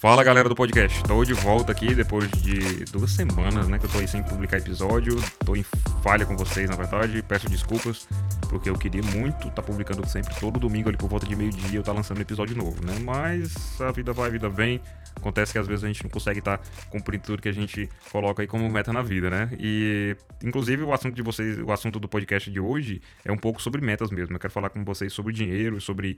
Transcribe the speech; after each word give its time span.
Fala 0.00 0.24
galera 0.24 0.48
do 0.48 0.54
podcast, 0.54 0.96
estou 0.96 1.22
de 1.26 1.34
volta 1.34 1.72
aqui 1.72 1.94
depois 1.94 2.26
de 2.30 2.86
duas 2.86 3.10
semanas, 3.10 3.68
né, 3.68 3.78
que 3.78 3.84
eu 3.84 3.90
tô 3.90 3.98
aí 3.98 4.08
sem 4.08 4.22
publicar 4.22 4.56
episódio, 4.56 5.14
tô 5.44 5.54
em 5.54 5.62
falha 6.02 6.24
com 6.24 6.34
vocês 6.38 6.70
na 6.70 6.74
verdade, 6.74 7.22
peço 7.22 7.50
desculpas, 7.50 8.08
porque 8.48 8.70
eu 8.70 8.78
queria 8.78 9.02
muito 9.02 9.36
estar 9.36 9.50
tá 9.50 9.62
publicando 9.62 10.08
sempre 10.08 10.34
todo 10.40 10.58
domingo 10.58 10.88
ali 10.88 10.96
por 10.96 11.06
volta 11.06 11.26
de 11.26 11.36
meio-dia 11.36 11.74
eu 11.74 11.80
estar 11.80 11.92
tá 11.92 11.98
lançando 11.98 12.16
um 12.16 12.22
episódio 12.22 12.56
novo, 12.56 12.82
né, 12.82 12.98
mas 13.04 13.78
a 13.78 13.92
vida 13.92 14.10
vai, 14.14 14.28
a 14.28 14.32
vida 14.32 14.48
vem, 14.48 14.80
acontece 15.14 15.52
que 15.52 15.58
às 15.58 15.66
vezes 15.66 15.84
a 15.84 15.88
gente 15.88 16.02
não 16.02 16.10
consegue 16.10 16.38
estar 16.38 16.56
tá 16.56 16.64
cumprindo 16.88 17.24
tudo 17.24 17.42
que 17.42 17.50
a 17.50 17.52
gente 17.52 17.86
coloca 18.10 18.42
aí 18.42 18.46
como 18.46 18.66
meta 18.70 18.94
na 18.94 19.02
vida, 19.02 19.28
né, 19.28 19.50
e 19.58 20.16
inclusive 20.42 20.82
o 20.82 20.94
assunto 20.94 21.14
de 21.14 21.20
vocês, 21.20 21.58
o 21.58 21.70
assunto 21.70 22.00
do 22.00 22.08
podcast 22.08 22.50
de 22.50 22.58
hoje 22.58 23.02
é 23.22 23.30
um 23.30 23.36
pouco 23.36 23.60
sobre 23.60 23.82
metas 23.82 24.10
mesmo, 24.10 24.34
eu 24.34 24.40
quero 24.40 24.50
falar 24.50 24.70
com 24.70 24.82
vocês 24.82 25.12
sobre 25.12 25.34
dinheiro, 25.34 25.78
sobre 25.78 26.16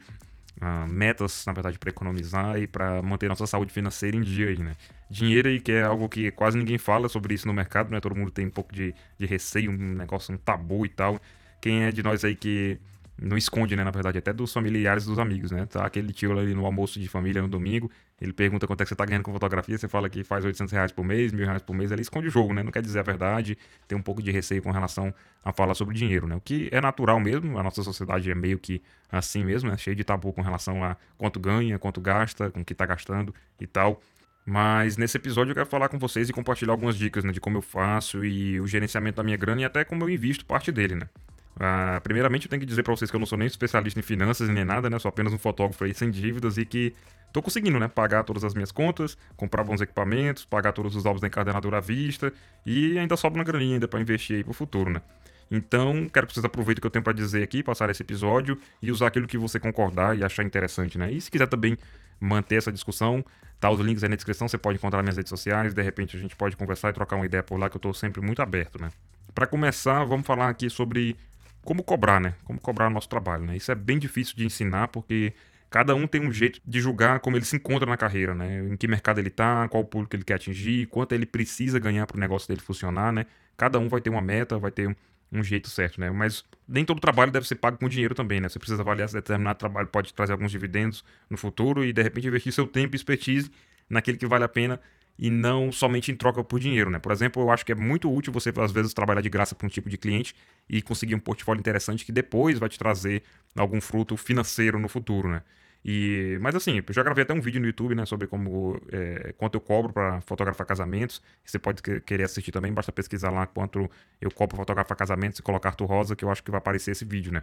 uh, 0.61 0.87
metas, 0.89 1.45
na 1.47 1.53
verdade, 1.53 1.79
para 1.79 1.91
economizar 1.91 2.59
e 2.59 2.67
para 2.67 3.03
manter 3.03 3.29
nossa 3.29 3.47
saúde 3.47 3.73
financeira 3.73 4.17
em 4.17 4.23
dia 4.23 4.55
né? 4.57 4.75
Dinheiro 5.09 5.49
aí 5.49 5.61
que 5.61 5.73
é 5.73 5.83
algo 5.83 6.09
que 6.09 6.31
quase 6.31 6.59
ninguém 6.59 6.79
fala 6.79 7.09
sobre 7.09 7.35
isso 7.35 7.47
no 7.47 7.55
mercado, 7.55 7.91
né? 7.91 8.01
Todo 8.01 8.17
mundo 8.17 8.31
tem 8.31 8.47
um 8.47 8.51
pouco 8.51 8.75
de, 8.75 8.95
de 9.19 9.27
receio, 9.27 9.71
um 9.71 9.95
negócio, 9.95 10.35
um 10.35 10.39
tabu 10.39 10.85
e 10.85 10.89
tal. 10.89 11.21
Quem 11.61 11.85
é 11.85 11.93
de 11.93 12.03
nós 12.03 12.25
aí 12.25 12.35
que 12.35 12.79
não 13.21 13.37
esconde, 13.37 13.77
né, 13.77 13.85
na 13.85 13.91
verdade, 13.91 14.19
até 14.19 14.33
dos 14.33 14.53
familiares 14.53 15.05
dos 15.05 15.19
amigos, 15.19 15.51
né? 15.51 15.67
Tá 15.67 15.85
aquele 15.85 16.13
tio 16.13 16.37
ali 16.39 16.55
no 16.55 16.65
almoço 16.65 16.99
de 16.99 17.09
família 17.09 17.43
no 17.43 17.49
domingo, 17.49 17.91
ele 18.21 18.33
pergunta 18.33 18.67
quanto 18.67 18.81
é 18.81 18.85
que 18.85 18.89
você 18.89 18.97
tá 18.97 19.05
ganhando 19.05 19.23
com 19.23 19.33
fotografia, 19.33 19.77
você 19.77 19.89
fala 19.89 20.09
que 20.09 20.25
faz 20.25 20.45
800 20.45 20.73
reais 20.73 20.93
por 20.93 21.05
mês, 21.05 21.33
mil 21.33 21.45
reais 21.45 21.63
por 21.63 21.75
mês, 21.75 21.91
ele 21.91 22.03
esconde 22.03 22.29
o 22.29 22.31
jogo, 22.31 22.53
né? 22.53 22.63
Não 22.63 22.73
quer 22.73 22.83
dizer 22.83 23.01
a 23.01 23.03
verdade, 23.03 23.57
tem 23.87 23.97
um 23.97 24.03
pouco 24.03 24.23
de 24.23 24.31
receio 24.31 24.63
com 24.63 24.71
relação 24.71 25.13
a 25.45 25.53
falar 25.53 25.75
sobre 25.75 25.95
dinheiro, 25.95 26.27
né? 26.27 26.37
O 26.37 26.41
que 26.41 26.69
é 26.73 26.81
natural 26.81 27.21
mesmo, 27.21 27.59
a 27.59 27.63
nossa 27.63 27.83
sociedade 27.83 28.31
é 28.31 28.35
meio 28.35 28.59
que 28.59 28.83
assim 29.11 29.45
mesmo, 29.45 29.71
né? 29.71 29.77
Cheio 29.77 29.97
de 29.97 30.05
tabu 30.05 30.33
com 30.33 30.43
relação 30.43 30.83
a 30.83 30.97
quanto 31.19 31.39
ganha, 31.39 31.79
quanto 31.79 32.01
gasta, 32.01 32.51
com 32.51 32.61
o 32.61 32.65
que 32.65 32.75
tá 32.75 32.87
gastando 32.87 33.35
e 33.61 33.67
tal. 33.67 34.01
Mas 34.45 34.97
nesse 34.97 35.17
episódio 35.17 35.53
eu 35.53 35.55
quero 35.55 35.67
falar 35.67 35.89
com 35.89 35.99
vocês 35.99 36.29
e 36.29 36.33
compartilhar 36.33 36.73
algumas 36.73 36.97
dicas 36.97 37.23
né, 37.23 37.33
de 37.33 37.41
como 37.41 37.59
eu 37.59 37.63
faço 37.63 38.25
e 38.25 38.61
o 38.61 38.67
gerenciamento 38.67 39.17
da 39.17 39.23
minha 39.23 39.37
grana 39.37 39.61
e 39.61 39.65
até 39.65 39.85
como 39.85 40.03
eu 40.05 40.11
invisto 40.11 40.45
parte 40.45 40.73
dele, 40.73 40.97
né? 40.97 41.09
Ah, 41.59 42.01
primeiramente, 42.03 42.47
eu 42.47 42.51
tenho 42.51 42.61
que 42.61 42.67
dizer 42.67 42.83
para 42.83 42.95
vocês 42.95 43.11
que 43.11 43.17
eu 43.17 43.21
não 43.21 43.27
sou 43.27 43.39
nem 43.39 43.47
especialista 43.47 43.99
em 44.01 44.03
finanças 44.03 44.49
nem 44.49 44.65
nada, 44.65 44.89
né? 44.89 44.99
Sou 44.99 45.09
apenas 45.09 45.33
um 45.33 45.39
fotógrafo 45.39 45.85
aí 45.85 45.95
sem 45.95 46.11
dívidas 46.11 46.57
e 46.57 46.65
que 46.65 46.95
tô 47.33 47.43
conseguindo, 47.43 47.79
né? 47.79 47.89
Pagar 47.89 48.25
todas 48.25 48.45
as 48.45 48.55
minhas 48.55 48.73
contas, 48.73 49.17
comprar 49.37 49.65
bons 49.65 49.81
equipamentos, 49.81 50.45
pagar 50.45 50.73
todos 50.73 50.97
os 50.97 51.07
álbuns 51.07 51.21
da 51.21 51.27
encadenadora 51.27 51.79
à 51.79 51.81
vista 51.81 52.33
e 52.65 52.99
ainda 52.99 53.17
sobra 53.17 53.39
uma 53.39 53.45
graninha 53.45 53.75
ainda 53.75 53.89
para 53.89 54.01
investir 54.01 54.37
aí 54.37 54.45
pro 54.45 54.53
futuro, 54.53 54.91
né? 54.91 55.03
Então, 55.51 56.09
quero 56.09 56.27
que 56.27 56.33
vocês 56.33 56.45
aproveitem 56.45 56.79
o 56.79 56.81
que 56.81 56.87
eu 56.87 56.91
tenho 56.91 57.03
para 57.03 57.13
dizer 57.13 57.43
aqui, 57.43 57.63
passar 57.63 57.91
esse 57.91 58.03
episódio 58.03 58.59
e 58.81 58.91
usar 58.91 59.09
aquilo 59.09 59.27
que 59.27 59.37
você 59.37 59.61
concordar 59.61 60.17
e 60.17 60.25
achar 60.25 60.43
interessante, 60.43 60.97
né? 60.97 61.13
E 61.13 61.21
se 61.21 61.31
quiser 61.31 61.47
também 61.47 61.77
manter 62.19 62.57
essa 62.57 62.73
discussão, 62.73 63.23
tá 63.61 63.71
os 63.71 63.79
links 63.79 64.03
aí 64.03 64.09
na 64.09 64.17
descrição, 64.17 64.49
você 64.49 64.57
pode 64.57 64.79
encontrar 64.79 65.03
minhas 65.03 65.17
redes 65.17 65.29
sociais, 65.29 65.75
de 65.75 65.83
repente 65.83 66.17
a 66.17 66.21
gente 66.21 66.35
pode 66.35 66.57
conversar 66.57 66.89
e 66.89 66.93
trocar 66.95 67.17
uma 67.17 67.27
ideia 67.27 67.43
por 67.43 67.59
lá, 67.59 67.69
que 67.69 67.77
eu 67.77 67.81
tô 67.81 67.93
sempre 67.93 68.23
muito 68.23 68.41
aberto, 68.41 68.81
né? 68.81 68.91
Para 69.35 69.47
começar, 69.47 70.05
vamos 70.05 70.27
falar 70.27 70.49
aqui 70.49 70.71
sobre 70.71 71.17
como 71.65 71.83
cobrar, 71.83 72.21
né? 72.21 72.35
Como 72.45 72.61
cobrar 72.61 72.89
o 72.89 72.91
nosso 72.91 73.09
trabalho, 73.09 73.45
né? 73.45 73.57
Isso 73.57 73.71
é 73.71 73.75
bem 73.75 73.99
difícil 73.99 74.35
de 74.37 74.45
ensinar 74.45 74.89
porque 74.89 75.33
cada 75.71 75.95
um 75.95 76.07
tem 76.07 76.21
um 76.21 76.33
jeito 76.33 76.61
de 76.67 76.81
julgar 76.81 77.21
como 77.21 77.37
ele 77.37 77.45
se 77.45 77.57
encontra 77.57 77.89
na 77.89 77.97
carreira, 77.97 78.35
né? 78.35 78.69
Em 78.69 78.77
que 78.77 78.87
mercado 78.87 79.19
ele 79.19 79.31
tá, 79.31 79.69
qual 79.69 79.85
público 79.85 80.15
ele 80.15 80.25
quer 80.25 80.35
atingir, 80.35 80.87
quanto 80.87 81.13
ele 81.13 81.25
precisa 81.25 81.79
ganhar 81.79 82.07
para 82.07 82.17
o 82.17 82.21
negócio 82.21 82.49
dele 82.49 82.61
funcionar, 82.61 83.13
né? 83.13 83.27
Cada 83.57 83.79
um 83.79 83.89
vai 83.89 84.01
ter 84.01 84.11
uma 84.11 84.21
meta, 84.21 84.59
vai 84.59 84.71
ter 84.71 84.89
um, 84.89 84.95
um 85.33 85.43
jeito 85.43 85.71
certo, 85.71 86.01
né? 86.01 86.11
Mas 86.11 86.45
nem 86.69 86.85
todo 86.85 87.01
trabalho 87.01 87.33
deve 87.33 87.47
ser 87.47 87.55
pago 87.55 87.79
com 87.79 87.89
dinheiro 87.89 88.15
também, 88.15 88.41
né? 88.41 88.49
Você 88.49 88.59
precisa 88.59 88.83
avaliar 88.83 89.09
se 89.09 89.15
determinado 89.15 89.59
trabalho 89.59 89.89
pode 89.89 90.13
trazer 90.13 90.33
alguns 90.33 90.51
dividendos 90.51 91.05
no 91.31 91.37
futuro 91.37 91.85
e 91.85 91.93
de 91.93 92.03
repente 92.03 92.27
investir 92.27 92.53
seu 92.53 92.67
tempo 92.67 92.95
e 92.95 92.97
expertise 92.97 93.51
naquele 93.89 94.19
que 94.19 94.27
vale 94.27 94.45
a 94.45 94.49
pena 94.49 94.81
e 95.19 95.31
não 95.31 95.71
somente 95.71 96.11
em 96.11 96.17
troca 96.17 96.43
por 96.43 96.59
dinheiro, 96.59 96.91
né? 96.91 96.99
Por 96.99 97.13
exemplo, 97.13 97.43
eu 97.43 97.51
acho 97.51 97.65
que 97.65 97.73
é 97.73 97.75
muito 97.75 98.13
útil 98.13 98.33
você, 98.33 98.53
às 98.57 98.73
vezes, 98.73 98.93
trabalhar 98.95 99.21
de 99.21 99.29
graça 99.29 99.55
para 99.55 99.67
um 99.67 99.71
tipo 99.71 99.89
de 99.89 99.97
cliente 99.97 100.35
e 100.69 100.83
conseguir 100.83 101.15
um 101.15 101.19
portfólio 101.19 101.61
interessante 101.61 102.05
que 102.05 102.13
depois 102.13 102.59
vai 102.59 102.69
te 102.69 102.79
trazer 102.79 103.23
algum 103.57 103.81
fruto 103.81 104.17
financeiro 104.17 104.79
no 104.79 104.89
futuro, 104.89 105.29
né? 105.29 105.43
E, 105.85 106.39
mas 106.41 106.55
assim, 106.55 106.81
eu 106.87 106.95
já 106.95 107.03
gravei 107.03 107.23
até 107.23 107.35
um 107.35 107.41
vídeo 107.41 107.61
no 107.61 107.67
YouTube, 107.67 107.95
né, 107.95 108.07
sobre 108.07 108.29
como 108.29 108.81
é, 108.93 109.35
quanto 109.37 109.57
eu 109.57 109.61
cobro 109.61 109.93
para 109.93 110.21
fotografar 110.21 110.65
casamentos. 110.67 111.21
Você 111.45 111.59
pode 111.59 111.83
querer 111.83 112.25
assistir 112.25 112.53
também, 112.53 112.73
basta 112.73 112.93
pesquisar 112.93 113.31
lá 113.31 113.47
quanto 113.47 113.91
eu 114.21 114.31
cobro 114.31 114.57
para 114.57 114.59
fotografar 114.59 114.97
casamentos 114.97 115.41
e 115.41 115.43
colocar 115.43 115.71
Arthur 115.71 115.87
Rosa, 115.87 116.15
que 116.15 116.25
eu 116.25 116.31
acho 116.31 116.43
que 116.43 116.51
vai 116.51 116.59
aparecer 116.59 116.93
esse 116.93 117.05
vídeo, 117.05 117.33
né? 117.33 117.43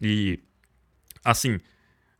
E 0.00 0.38
assim, 1.24 1.58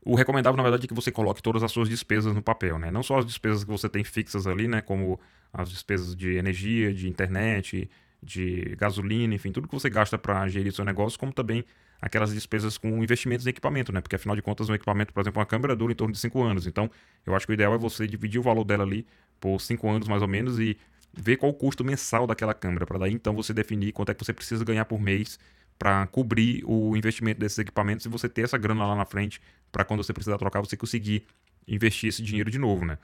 o 0.04 0.14
recomendável, 0.14 0.56
na 0.56 0.62
verdade, 0.62 0.84
é 0.86 0.88
que 0.88 0.94
você 0.94 1.12
coloque 1.12 1.42
todas 1.42 1.62
as 1.62 1.70
suas 1.70 1.88
despesas 1.88 2.34
no 2.34 2.42
papel, 2.42 2.78
né? 2.78 2.90
Não 2.90 3.02
só 3.02 3.18
as 3.18 3.26
despesas 3.26 3.62
que 3.64 3.70
você 3.70 3.88
tem 3.88 4.02
fixas 4.02 4.46
ali, 4.46 4.66
né? 4.66 4.80
Como 4.80 5.18
as 5.52 5.70
despesas 5.70 6.16
de 6.16 6.34
energia, 6.34 6.92
de 6.92 7.08
internet, 7.08 7.88
de 8.22 8.74
gasolina, 8.76 9.34
enfim, 9.34 9.52
tudo 9.52 9.68
que 9.68 9.74
você 9.74 9.88
gasta 9.88 10.18
para 10.18 10.46
gerir 10.48 10.72
seu 10.72 10.84
negócio, 10.84 11.18
como 11.18 11.32
também 11.32 11.64
aquelas 12.00 12.32
despesas 12.32 12.76
com 12.76 13.02
investimentos 13.02 13.46
em 13.46 13.50
equipamento, 13.50 13.92
né? 13.92 14.00
Porque 14.00 14.16
afinal 14.16 14.34
de 14.34 14.42
contas, 14.42 14.68
um 14.68 14.74
equipamento, 14.74 15.12
por 15.12 15.20
exemplo, 15.20 15.38
uma 15.38 15.46
câmera 15.46 15.76
dura 15.76 15.92
em 15.92 15.96
torno 15.96 16.12
de 16.12 16.18
5 16.18 16.42
anos. 16.42 16.66
Então, 16.66 16.90
eu 17.24 17.34
acho 17.36 17.46
que 17.46 17.52
o 17.52 17.54
ideal 17.54 17.72
é 17.74 17.78
você 17.78 18.06
dividir 18.06 18.40
o 18.40 18.42
valor 18.42 18.64
dela 18.64 18.82
ali 18.82 19.06
por 19.38 19.60
5 19.60 19.88
anos 19.88 20.08
mais 20.08 20.20
ou 20.20 20.28
menos 20.28 20.58
e 20.58 20.76
ver 21.14 21.36
qual 21.36 21.52
o 21.52 21.54
custo 21.54 21.84
mensal 21.84 22.26
daquela 22.26 22.54
câmera, 22.54 22.86
para 22.86 22.98
daí 22.98 23.12
então 23.12 23.34
você 23.34 23.52
definir 23.52 23.92
quanto 23.92 24.10
é 24.10 24.14
que 24.14 24.24
você 24.24 24.32
precisa 24.32 24.64
ganhar 24.64 24.84
por 24.86 25.00
mês 25.00 25.38
para 25.78 26.06
cobrir 26.06 26.62
o 26.66 26.96
investimento 26.96 27.40
desses 27.40 27.58
equipamentos 27.58 28.06
e 28.06 28.08
você 28.08 28.28
ter 28.28 28.42
essa 28.42 28.56
grana 28.56 28.86
lá 28.86 28.94
na 28.94 29.04
frente 29.04 29.40
para 29.70 29.84
quando 29.84 30.02
você 30.02 30.12
precisar 30.12 30.38
trocar 30.38 30.60
você 30.60 30.76
conseguir 30.76 31.26
investir 31.66 32.08
esse 32.08 32.22
dinheiro 32.22 32.50
de 32.50 32.58
novo, 32.58 32.84
né? 32.84 32.98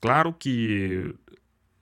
Claro 0.00 0.32
que 0.32 1.14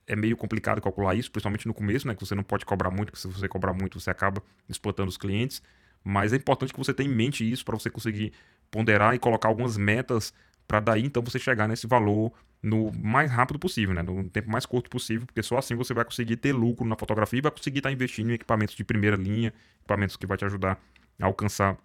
é 0.07 0.15
meio 0.15 0.35
complicado 0.35 0.81
calcular 0.81 1.15
isso, 1.15 1.31
principalmente 1.31 1.67
no 1.67 1.73
começo, 1.73 2.07
né? 2.07 2.15
Que 2.15 2.25
você 2.25 2.33
não 2.33 2.43
pode 2.43 2.65
cobrar 2.65 2.89
muito, 2.89 3.11
porque 3.11 3.19
se 3.19 3.27
você 3.27 3.47
cobrar 3.47 3.73
muito 3.73 3.99
você 3.99 4.09
acaba 4.09 4.41
explotando 4.67 5.09
os 5.09 5.17
clientes. 5.17 5.61
Mas 6.03 6.33
é 6.33 6.37
importante 6.37 6.73
que 6.73 6.79
você 6.79 6.93
tenha 6.93 7.09
em 7.09 7.13
mente 7.13 7.49
isso 7.49 7.63
para 7.63 7.77
você 7.77 7.89
conseguir 7.89 8.33
ponderar 8.71 9.13
e 9.13 9.19
colocar 9.19 9.49
algumas 9.49 9.77
metas 9.77 10.33
para 10.67 10.79
daí 10.79 11.03
então 11.03 11.21
você 11.23 11.39
chegar 11.39 11.67
nesse 11.67 11.87
valor 11.87 12.31
no 12.61 12.91
mais 12.91 13.31
rápido 13.31 13.57
possível, 13.57 13.95
né? 13.95 14.01
No 14.01 14.29
tempo 14.29 14.49
mais 14.49 14.65
curto 14.65 14.89
possível, 14.89 15.25
porque 15.25 15.41
só 15.41 15.57
assim 15.57 15.75
você 15.75 15.93
vai 15.93 16.03
conseguir 16.03 16.37
ter 16.37 16.53
lucro 16.53 16.85
na 16.85 16.95
fotografia 16.95 17.39
e 17.39 17.41
vai 17.41 17.51
conseguir 17.51 17.79
estar 17.79 17.89
tá 17.89 17.93
investindo 17.93 18.29
em 18.31 18.33
equipamentos 18.33 18.75
de 18.75 18.83
primeira 18.83 19.15
linha, 19.15 19.53
equipamentos 19.79 20.17
que 20.17 20.25
vai 20.25 20.37
te 20.37 20.45
ajudar 20.45 20.79
a 21.19 21.25
alcançar 21.25 21.77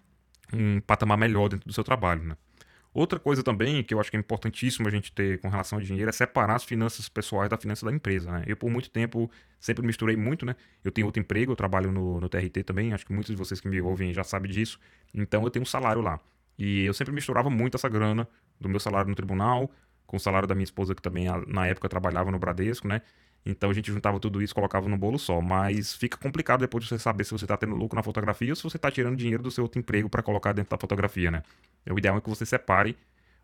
um 0.53 0.79
patamar 0.81 1.17
melhor 1.17 1.49
dentro 1.49 1.67
do 1.67 1.73
seu 1.73 1.83
trabalho, 1.83 2.23
né? 2.23 2.37
Outra 2.95 3.19
coisa 3.19 3.43
também 3.43 3.83
que 3.83 3.93
eu 3.93 3.99
acho 3.99 4.09
que 4.09 4.15
é 4.15 4.19
importantíssimo 4.19 4.87
a 4.87 4.91
gente 4.91 5.11
ter 5.11 5.37
com 5.41 5.49
relação 5.49 5.77
ao 5.77 5.83
dinheiro 5.83 6.07
é 6.07 6.13
separar 6.13 6.55
as 6.55 6.63
finanças 6.63 7.09
pessoais 7.09 7.49
da 7.49 7.57
finança 7.57 7.85
da 7.85 7.91
empresa. 7.91 8.31
Né? 8.31 8.45
Eu, 8.47 8.55
por 8.55 8.69
muito 8.69 8.89
tempo, 8.89 9.29
sempre 9.59 9.85
misturei 9.85 10.15
muito, 10.15 10.45
né? 10.45 10.55
Eu 10.81 10.93
tenho 10.93 11.05
outro 11.05 11.21
emprego, 11.21 11.51
eu 11.51 11.57
trabalho 11.57 11.91
no, 11.91 12.21
no 12.21 12.29
TRT 12.29 12.63
também, 12.63 12.93
acho 12.93 13.05
que 13.05 13.11
muitos 13.11 13.29
de 13.29 13.35
vocês 13.35 13.59
que 13.59 13.67
me 13.67 13.81
ouvem 13.81 14.13
já 14.13 14.23
sabem 14.23 14.49
disso. 14.49 14.79
Então, 15.13 15.43
eu 15.43 15.49
tenho 15.49 15.63
um 15.63 15.65
salário 15.65 16.01
lá. 16.01 16.21
E 16.57 16.85
eu 16.85 16.93
sempre 16.93 17.13
misturava 17.13 17.49
muito 17.49 17.75
essa 17.75 17.89
grana 17.89 18.25
do 18.61 18.69
meu 18.69 18.79
salário 18.79 19.09
no 19.09 19.15
tribunal, 19.15 19.69
com 20.05 20.17
o 20.17 20.19
salário 20.19 20.47
da 20.47 20.55
minha 20.55 20.63
esposa, 20.63 20.93
que 20.93 21.01
também 21.01 21.27
na 21.47 21.67
época 21.67 21.89
trabalhava 21.89 22.31
no 22.31 22.39
Bradesco, 22.39 22.87
né? 22.87 23.01
Então 23.45 23.69
a 23.69 23.73
gente 23.73 23.91
juntava 23.91 24.19
tudo 24.19 24.41
isso 24.41 24.55
colocava 24.55 24.89
no 24.89 24.97
bolo 24.97 25.19
só. 25.19 25.39
Mas 25.39 25.93
fica 25.93 26.17
complicado 26.17 26.61
depois 26.61 26.83
de 26.83 26.89
você 26.89 26.97
saber 26.97 27.23
se 27.23 27.31
você 27.31 27.45
está 27.45 27.55
tendo 27.55 27.75
lucro 27.75 27.95
na 27.95 28.01
fotografia 28.01 28.51
ou 28.51 28.55
se 28.55 28.63
você 28.63 28.77
está 28.77 28.89
tirando 28.89 29.15
dinheiro 29.15 29.43
do 29.43 29.51
seu 29.51 29.63
outro 29.63 29.79
emprego 29.79 30.09
para 30.09 30.23
colocar 30.23 30.51
dentro 30.51 30.71
da 30.71 30.77
fotografia, 30.77 31.29
né? 31.29 31.43
O 31.89 31.97
ideal 31.97 32.17
é 32.17 32.21
que 32.21 32.29
você 32.29 32.45
separe, 32.45 32.97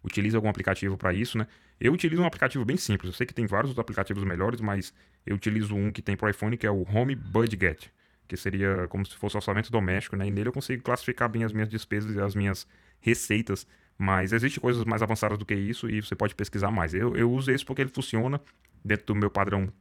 utilize 0.04 0.36
algum 0.36 0.50
aplicativo 0.50 0.98
para 0.98 1.14
isso, 1.14 1.38
né? 1.38 1.46
Eu 1.80 1.94
utilizo 1.94 2.22
um 2.22 2.26
aplicativo 2.26 2.66
bem 2.66 2.78
simples. 2.78 3.12
Eu 3.12 3.18
sei 3.18 3.28
que 3.28 3.34
tem 3.34 3.46
vários 3.46 3.78
aplicativos 3.78 4.24
melhores, 4.24 4.60
mas 4.60 4.92
eu 5.26 5.36
utilizo 5.36 5.76
um 5.76 5.92
que 5.92 6.02
tem 6.02 6.18
para 6.18 6.32
iPhone, 6.32 6.58
que 6.58 6.66
é 6.66 6.72
o 6.72 6.84
Home 6.92 7.16
Budget, 7.16 7.92
que 8.28 8.36
seria 8.36 8.88
como 8.88 9.06
se 9.06 9.16
fosse 9.16 9.36
orçamento 9.36 9.72
doméstico, 9.72 10.16
né? 10.16 10.28
E 10.28 10.32
nele 10.32 10.50
eu 10.50 10.54
consigo 10.54 10.82
classificar 10.82 11.30
bem 11.30 11.44
as 11.44 11.54
minhas 11.54 11.70
despesas 11.70 12.16
e 12.16 12.20
as 12.20 12.34
minhas 12.34 12.66
receitas 13.00 13.68
mas 14.02 14.34
existem 14.34 14.60
coisas 14.60 14.84
mais 14.84 15.04
avançadas 15.04 15.38
do 15.38 15.46
que 15.46 15.54
isso 15.54 15.88
e 15.88 16.02
você 16.02 16.16
pode 16.16 16.34
pesquisar 16.34 16.72
mais. 16.72 16.92
Eu, 16.92 17.16
eu 17.16 17.32
uso 17.32 17.52
esse 17.52 17.64
porque 17.64 17.84
ele 17.84 17.92
funciona 17.92 18.42
dentro 18.84 19.06
do 19.06 19.16
meu 19.16 19.30
padrão, 19.30 19.72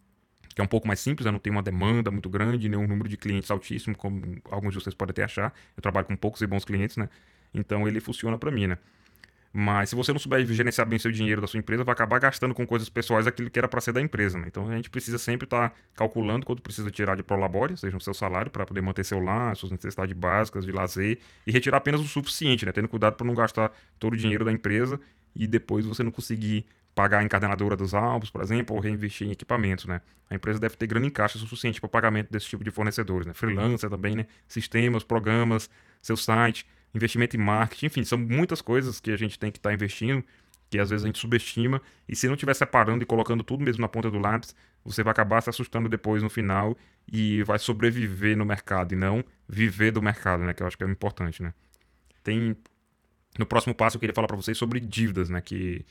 que 0.55 0.61
é 0.61 0.65
um 0.65 0.67
pouco 0.67 0.87
mais 0.87 1.01
simples, 1.01 1.25
eu 1.25 1.33
não 1.33 1.39
tenho 1.39 1.57
uma 1.57 1.63
demanda 1.63 2.11
muito 2.11 2.29
grande, 2.29 2.69
nem 2.69 2.79
um 2.79 2.87
número 2.87 3.09
de 3.09 3.17
clientes 3.17 3.51
altíssimo, 3.51 3.97
como 3.97 4.37
alguns 4.51 4.75
de 4.75 4.81
vocês 4.81 4.93
podem 4.95 5.13
até 5.13 5.25
achar. 5.25 5.55
Eu 5.75 5.81
trabalho 5.81 6.07
com 6.07 6.15
poucos 6.15 6.43
e 6.43 6.47
bons 6.47 6.67
clientes, 6.67 6.99
né? 6.99 7.09
Então 7.55 7.89
ele 7.89 7.99
funciona 7.99 8.37
para 8.37 8.51
mim, 8.51 8.67
né? 8.67 8.77
Mas 9.53 9.91
se 9.91 9.97
você 9.97 10.13
não 10.13 10.21
souber 10.21 10.47
gerenciar 10.47 10.87
bem 10.87 10.99
seu 10.99 11.11
dinheiro 11.11 11.41
da 11.41 11.47
sua 11.47 11.59
empresa, 11.59 11.83
vai 11.83 11.93
acabar 11.93 12.21
gastando 12.21 12.55
com 12.55 12.65
coisas 12.65 12.89
pessoais 12.89 13.27
aquilo 13.27 13.51
que 13.51 13.59
era 13.59 13.67
para 13.67 13.81
ser 13.81 13.93
da 13.93 14.01
empresa. 14.01 14.39
Né? 14.39 14.45
Então 14.47 14.69
a 14.69 14.77
gente 14.77 14.89
precisa 14.89 15.19
sempre 15.19 15.45
estar 15.45 15.71
tá 15.71 15.77
calculando 15.95 16.47
quanto 16.47 16.63
precisa 16.63 16.89
tirar 16.91 17.17
de 17.17 17.23
prolabore, 17.25 17.77
seja 17.77 17.97
o 17.97 18.01
seu 18.01 18.15
salário, 18.15 18.51
para 18.51 18.65
poder 18.65 18.81
manter 18.81 19.05
seu 19.05 19.19
lar, 19.19 19.57
suas 19.57 19.73
necessidades 19.73 20.17
básicas 20.17 20.65
de 20.65 20.71
lazer, 20.71 21.19
e 21.45 21.51
retirar 21.51 21.79
apenas 21.79 22.01
o 22.01 22.05
suficiente, 22.05 22.65
né? 22.65 22.71
tendo 22.71 22.87
cuidado 22.87 23.17
para 23.17 23.27
não 23.27 23.35
gastar 23.35 23.73
todo 23.99 24.13
o 24.13 24.17
dinheiro 24.17 24.45
da 24.45 24.53
empresa 24.53 25.01
e 25.35 25.49
depois 25.49 25.85
você 25.85 26.05
não 26.05 26.13
conseguir 26.13 26.65
pagar 26.95 27.19
a 27.19 27.25
encadenadora 27.25 27.77
dos 27.77 27.93
álbuns, 27.93 28.31
por 28.31 28.43
exemplo, 28.43 28.75
ou 28.75 28.83
reinvestir 28.83 29.27
em 29.27 29.31
equipamentos, 29.31 29.87
né? 29.87 30.01
A 30.29 30.35
empresa 30.35 30.59
deve 30.59 30.77
ter 30.77 30.87
grana 30.89 31.07
em 31.07 31.11
caixa 31.11 31.39
suficiente 31.39 31.81
para 31.81 31.89
pagamento 31.89 32.31
desse 32.31 32.47
tipo 32.47 32.65
de 32.65 32.71
fornecedores, 32.71 33.27
né? 33.27 33.33
Freelancer 33.33 33.89
também, 33.89 34.17
né? 34.17 34.27
Sistemas, 34.49 35.05
programas, 35.05 35.71
seu 36.03 36.17
site 36.17 36.67
investimento 36.95 37.37
em 37.37 37.41
marketing, 37.41 37.87
enfim, 37.87 38.05
são 38.05 38.19
muitas 38.19 38.61
coisas 38.61 39.01
que 39.01 39.11
a 39.11 39.17
gente 39.17 39.39
tem 39.39 39.51
que 39.51 39.59
estar 39.59 39.71
tá 39.71 39.75
investindo 39.75 40.25
que 40.71 40.79
às 40.79 40.89
vezes 40.89 41.05
a 41.05 41.09
gente 41.09 41.19
subestima, 41.19 41.83
e 42.09 42.15
se 42.15 42.29
não 42.29 42.35
estiver 42.35 42.55
separando 42.55 43.03
e 43.03 43.07
colocando 43.07 43.43
tudo 43.43 43.65
mesmo 43.65 43.81
na 43.81 43.89
ponta 43.89 44.09
do 44.09 44.19
lápis, 44.21 44.55
você 44.85 45.03
vai 45.03 45.11
acabar 45.11 45.41
se 45.43 45.51
assustando 45.51 45.89
depois 45.89 46.23
no 46.23 46.31
final 46.31 46.79
e 47.13 47.43
vai 47.43 47.59
sobreviver 47.59 48.37
no 48.37 48.47
mercado 48.47 48.95
e 48.95 48.97
não 48.97 49.25
viver 49.49 49.91
do 49.91 50.01
mercado, 50.01 50.45
né? 50.45 50.55
Que 50.55 50.63
eu 50.63 50.67
acho 50.69 50.79
que 50.79 50.85
é 50.85 50.87
importante, 50.87 51.43
né? 51.43 51.53
Tem 52.23 52.57
no 53.37 53.45
próximo 53.45 53.75
passo 53.75 53.97
eu 53.97 54.01
queria 54.01 54.15
falar 54.15 54.29
para 54.29 54.37
vocês 54.37 54.57
sobre 54.57 54.79
dívidas, 54.79 55.29
né? 55.29 55.41
Que 55.41 55.85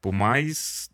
por 0.00 0.12
mais 0.12 0.90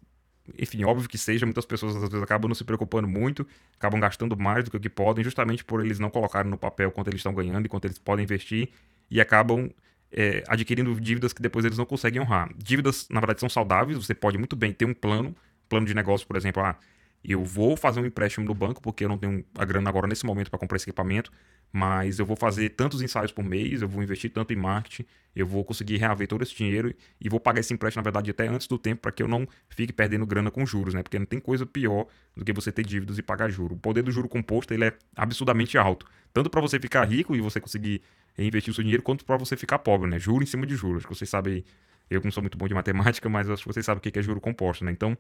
enfim, 0.57 0.83
óbvio 0.85 1.09
que 1.09 1.19
seja, 1.19 1.45
muitas 1.45 1.67
pessoas 1.67 1.97
às 1.97 2.03
vezes 2.09 2.23
acabam 2.23 2.49
não 2.49 2.55
se 2.55 2.65
preocupando 2.65 3.07
muito, 3.07 3.47
acabam 3.77 4.01
gastando 4.01 4.37
mais 4.37 4.65
do 4.65 4.71
que 4.71 4.77
o 4.77 4.81
que 4.81 4.89
podem, 4.89 5.23
justamente 5.23 5.63
por 5.65 5.85
eles 5.85 5.99
não 5.99 6.09
colocarem 6.09 6.51
no 6.51 6.57
papel 6.57 6.91
quanto 6.91 7.09
eles 7.09 7.19
estão 7.19 7.35
ganhando 7.35 7.67
e 7.67 7.69
quanto 7.69 7.85
eles 7.85 7.99
podem 7.99 8.23
investir, 8.25 8.71
e 9.11 9.21
acabam 9.21 9.71
é, 10.11 10.43
adquirindo 10.47 10.99
dívidas 11.01 11.33
que 11.33 11.43
depois 11.43 11.65
eles 11.65 11.79
não 11.79 11.85
conseguem 11.85 12.21
honrar. 12.21 12.51
Dívidas, 12.57 13.07
na 13.11 13.21
verdade, 13.21 13.41
são 13.41 13.49
saudáveis, 13.49 13.99
você 13.99 14.15
pode 14.15 14.39
muito 14.39 14.57
bem 14.57 14.73
ter 14.73 14.85
um 14.85 14.95
plano, 14.95 15.35
plano 15.69 15.87
de 15.87 15.95
negócio, 15.95 16.27
por 16.27 16.37
exemplo, 16.37 16.63
ah, 16.63 16.77
eu 17.23 17.45
vou 17.45 17.77
fazer 17.77 18.01
um 18.01 18.07
empréstimo 18.07 18.47
no 18.47 18.55
banco 18.55 18.81
porque 18.81 19.05
eu 19.05 19.09
não 19.09 19.19
tenho 19.19 19.45
a 19.57 19.65
grana 19.65 19.91
agora 19.91 20.07
nesse 20.07 20.25
momento 20.25 20.51
para 20.51 20.59
comprar 20.59 20.77
esse 20.77 20.89
equipamento, 20.89 21.33
mas 21.73 22.19
eu 22.19 22.25
vou 22.25 22.37
fazer 22.37 22.71
tantos 22.71 23.03
ensaios 23.03 23.31
por 23.31 23.45
mês, 23.45 23.83
eu 23.83 23.89
vou 23.89 24.03
investir 24.03 24.31
tanto 24.31 24.53
em 24.53 24.57
marketing, 24.57 25.05
eu 25.37 25.47
vou 25.47 25.65
conseguir 25.65 25.99
reaver 25.99 26.27
todo 26.27 26.43
esse 26.43 26.55
dinheiro 26.55 26.95
e 27.21 27.29
vou 27.29 27.39
pagar 27.39 27.61
esse 27.61 27.75
empréstimo, 27.75 28.01
na 28.01 28.05
verdade, 28.05 28.31
até 28.31 28.49
antes 28.49 28.67
do 28.67 28.79
tempo 28.79 29.03
para 29.03 29.13
que 29.13 29.23
eu 29.23 29.29
não 29.29 29.47
fique 29.69 29.93
perdendo 29.93 30.25
grana 30.25 30.51
com 30.51 30.65
juros, 30.65 30.95
né? 30.95 31.03
Porque 31.03 31.19
não 31.19 31.27
tem 31.27 31.39
coisa 31.39 31.67
pior 31.67 32.07
do 32.35 32.45
que 32.45 32.53
você 32.53 32.73
ter 32.73 32.85
dívidas 32.85 33.19
e 33.19 33.23
pagar 33.23 33.51
juros. 33.51 33.77
O 33.77 33.81
poder 33.81 34.03
do 34.03 34.11
juro 34.11 34.29
composto 34.29 34.73
ele 34.73 34.85
é 34.85 34.95
absurdamente 35.15 35.77
alto, 35.77 36.07
tanto 36.33 36.49
para 36.49 36.61
você 36.61 36.81
ficar 36.81 37.05
rico 37.05 37.37
e 37.37 37.41
você 37.41 37.61
conseguir 37.61 38.01
reinvestir 38.39 38.71
o 38.71 38.75
seu 38.75 38.83
dinheiro, 38.83 39.03
quanto 39.03 39.25
para 39.25 39.37
você 39.37 39.57
ficar 39.57 39.79
pobre, 39.79 40.09
né? 40.09 40.19
Juro 40.19 40.43
em 40.43 40.47
cima 40.47 40.67
de 40.67 40.75
juros. 40.77 40.99
Acho 40.99 41.09
que 41.09 41.15
vocês 41.15 41.29
sabem, 41.29 41.65
eu 42.09 42.21
não 42.23 42.31
sou 42.31 42.43
muito 42.43 42.57
bom 42.57 42.69
de 42.69 42.75
matemática, 42.75 43.29
mas 43.29 43.51
acho 43.51 43.63
que 43.63 43.69
vocês 43.69 43.85
sabem 43.85 43.99
o 43.99 44.01
que 44.01 44.19
é 44.19 44.23
juro 44.23 44.41
composto, 44.41 44.85
né? 44.85 44.93
Então, 44.93 45.17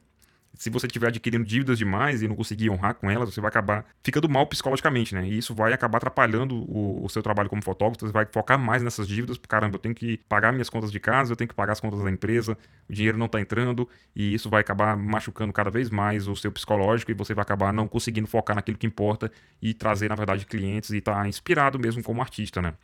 se 0.54 0.70
você 0.70 0.86
estiver 0.86 1.08
adquirindo 1.08 1.44
dívidas 1.44 1.78
demais 1.78 2.22
e 2.22 2.28
não 2.28 2.34
conseguir 2.34 2.70
honrar 2.70 2.94
com 2.94 3.10
elas, 3.10 3.32
você 3.32 3.40
vai 3.40 3.48
acabar 3.48 3.84
ficando 4.02 4.28
mal 4.28 4.46
psicologicamente, 4.46 5.14
né? 5.14 5.26
E 5.26 5.38
isso 5.38 5.54
vai 5.54 5.72
acabar 5.72 5.98
atrapalhando 5.98 6.56
o, 6.56 7.04
o 7.04 7.08
seu 7.08 7.22
trabalho 7.22 7.48
como 7.48 7.62
fotógrafo. 7.62 8.06
Você 8.06 8.12
vai 8.12 8.26
focar 8.26 8.58
mais 8.58 8.82
nessas 8.82 9.06
dívidas. 9.06 9.38
Caramba, 9.48 9.76
eu 9.76 9.78
tenho 9.78 9.94
que 9.94 10.16
pagar 10.28 10.52
minhas 10.52 10.68
contas 10.68 10.90
de 10.90 10.98
casa, 10.98 11.32
eu 11.32 11.36
tenho 11.36 11.48
que 11.48 11.54
pagar 11.54 11.72
as 11.72 11.80
contas 11.80 12.02
da 12.02 12.10
empresa, 12.10 12.56
o 12.88 12.92
dinheiro 12.92 13.16
não 13.18 13.26
está 13.26 13.40
entrando 13.40 13.88
e 14.16 14.34
isso 14.34 14.50
vai 14.50 14.60
acabar 14.60 14.96
machucando 14.96 15.52
cada 15.52 15.70
vez 15.70 15.90
mais 15.90 16.26
o 16.26 16.34
seu 16.34 16.50
psicológico 16.50 17.10
e 17.10 17.14
você 17.14 17.34
vai 17.34 17.42
acabar 17.42 17.72
não 17.72 17.86
conseguindo 17.86 18.26
focar 18.26 18.56
naquilo 18.56 18.78
que 18.78 18.86
importa 18.86 19.30
e 19.62 19.74
trazer, 19.74 20.08
na 20.08 20.16
verdade, 20.16 20.44
clientes 20.46 20.90
e 20.90 20.98
estar 20.98 21.14
tá 21.14 21.28
inspirado 21.28 21.78
mesmo 21.78 22.02
como 22.02 22.20
artista, 22.20 22.60
né? 22.60 22.74